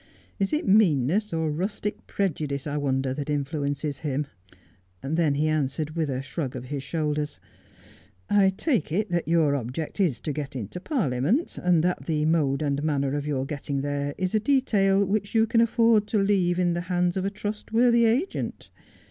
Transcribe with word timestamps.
'Is 0.39 0.51
it 0.51 0.67
meanness, 0.67 1.31
or 1.31 1.51
rustic 1.51 2.07
prejudice, 2.07 2.65
I 2.65 2.75
wonder, 2.75 3.13
that 3.13 3.29
influences 3.29 3.99
him?' 3.99 4.25
Then 5.03 5.35
he 5.35 5.47
answered, 5.47 5.91
with 5.91 6.09
a 6.09 6.23
shrug 6.23 6.55
of 6.55 6.65
his 6.65 6.81
shoulders, 6.81 7.39
—'I 8.27 8.49
take 8.49 8.91
it 8.91 9.11
that 9.11 9.27
your 9.27 9.55
object 9.55 9.99
is 9.99 10.19
to 10.21 10.33
get 10.33 10.55
into 10.55 10.79
Parliament, 10.79 11.55
and 11.61 11.83
that 11.83 12.07
the 12.07 12.25
mode 12.25 12.63
and 12.63 12.81
manner 12.83 13.13
of 13.15 13.27
your 13.27 13.45
getting 13.45 13.81
there 13.81 14.15
is 14.17 14.33
a 14.33 14.39
detail 14.39 15.05
which 15.05 15.35
you 15.35 15.45
could 15.45 15.61
afford 15.61 16.07
to 16.07 16.17
leave 16.17 16.57
in 16.57 16.73
the 16.73 16.81
hands 16.89 17.15
of 17.15 17.23
a 17.23 17.29
trustworthy 17.29 18.05
agent. 18.05 18.71